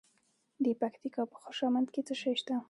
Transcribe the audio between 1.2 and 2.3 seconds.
په خوشامند کې څه